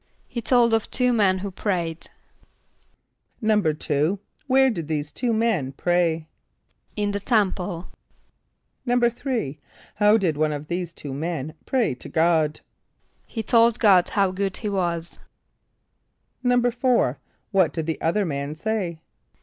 [0.27, 2.09] =He told of two men who prayed.=
[3.43, 6.27] =2.= Where did these two men pray?
[6.95, 7.87] =In the temple.=
[8.87, 9.59] =3.=
[9.93, 12.61] How did one of these two men pray to God?
[13.27, 15.19] =He told God how good he was.=
[16.43, 17.17] =4.=
[17.51, 19.01] What did the other man say?